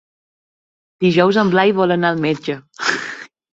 Dijous 1.05 1.39
en 1.43 1.53
Blai 1.57 1.75
vol 1.81 1.97
anar 1.99 2.11
al 2.15 2.25
metge. 2.25 2.59